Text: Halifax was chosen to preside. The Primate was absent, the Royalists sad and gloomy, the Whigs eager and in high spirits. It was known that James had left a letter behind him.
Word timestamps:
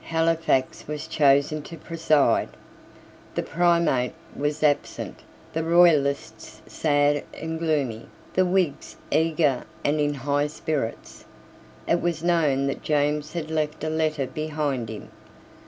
Halifax 0.00 0.88
was 0.88 1.06
chosen 1.06 1.62
to 1.62 1.76
preside. 1.78 2.48
The 3.36 3.44
Primate 3.44 4.14
was 4.34 4.64
absent, 4.64 5.20
the 5.52 5.62
Royalists 5.62 6.60
sad 6.66 7.22
and 7.32 7.60
gloomy, 7.60 8.08
the 8.32 8.44
Whigs 8.44 8.96
eager 9.12 9.62
and 9.84 10.00
in 10.00 10.12
high 10.14 10.48
spirits. 10.48 11.26
It 11.86 12.00
was 12.00 12.24
known 12.24 12.66
that 12.66 12.82
James 12.82 13.34
had 13.34 13.52
left 13.52 13.84
a 13.84 13.88
letter 13.88 14.26
behind 14.26 14.88
him. 14.88 15.10